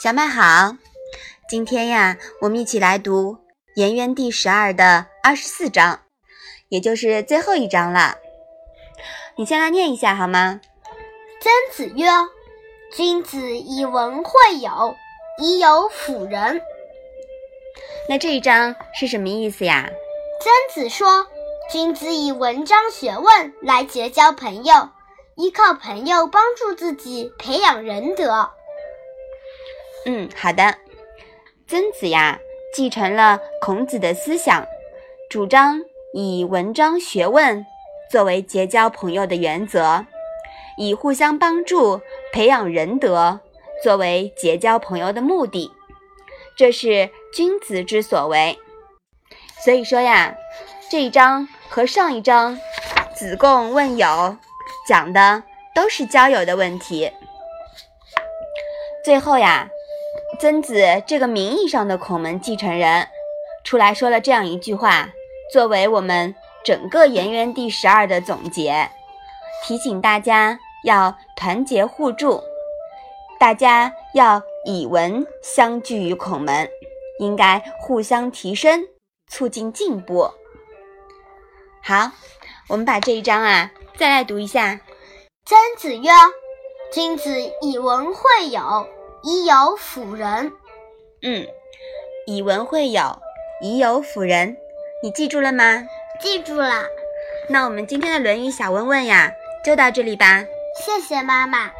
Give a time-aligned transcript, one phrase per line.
[0.00, 0.76] 小麦好，
[1.48, 3.32] 今天呀，我们一起来读
[3.74, 6.02] 《颜渊》第十二的二十四章，
[6.68, 8.14] 也就是最后一章了。
[9.34, 10.60] 你先来念一下好吗？
[11.40, 12.06] 曾子曰
[12.94, 14.30] ：“君子以文会
[14.60, 14.94] 友，
[15.42, 16.62] 以友辅仁。”
[18.08, 19.90] 那这一章是什么意思呀？
[20.40, 21.26] 曾子说
[21.72, 24.90] ：“君子以文章学问来结交朋友，
[25.34, 28.52] 依靠朋友帮助自己培养仁德。”
[30.06, 30.74] 嗯，好的。
[31.66, 32.38] 曾子呀，
[32.74, 34.66] 继承了孔子的思想，
[35.28, 35.82] 主张
[36.14, 37.66] 以文章学问
[38.10, 40.06] 作为结交朋友的原则，
[40.78, 42.00] 以互相帮助、
[42.32, 43.40] 培养仁德
[43.82, 45.70] 作为结交朋友的目的，
[46.56, 48.58] 这是君子之所为。
[49.62, 50.34] 所以说呀，
[50.90, 52.58] 这一章和上一章
[53.14, 54.38] “子贡问友”
[54.88, 55.42] 讲的
[55.74, 57.12] 都是交友的问题。
[59.04, 59.68] 最后呀。
[60.36, 63.08] 曾子这个名义上的孔门继承人，
[63.64, 65.08] 出来说了这样一句话，
[65.52, 68.88] 作为我们整个《颜渊》第十二的总结，
[69.66, 72.40] 提醒大家要团结互助，
[73.40, 76.68] 大家要以文相聚于孔门，
[77.18, 78.84] 应该互相提升，
[79.28, 80.30] 促进进步。
[81.82, 82.12] 好，
[82.68, 84.78] 我们把这一章啊再来读一下。
[85.44, 86.10] 曾子曰
[86.92, 88.86] ：“君子以文会友。”
[89.22, 90.52] 以有辅人，
[91.22, 91.46] 嗯，
[92.26, 93.18] 以文会友，
[93.60, 94.56] 以友辅人，
[95.02, 95.86] 你记住了吗？
[96.20, 96.84] 记住了。
[97.48, 99.32] 那我们今天的《论语》小问问呀，
[99.64, 100.44] 就到这里吧。
[100.84, 101.72] 谢谢妈妈。